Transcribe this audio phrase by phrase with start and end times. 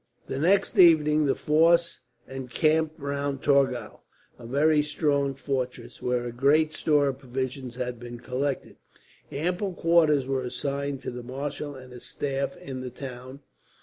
[0.25, 3.99] The next evening the force encamped round Torgau,
[4.39, 8.77] a very strong fortress, where a great store of provisions had been collected.
[9.31, 13.41] Ample quarters were assigned to the marshal and his staff in the town.